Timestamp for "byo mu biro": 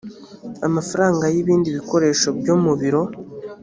2.39-3.01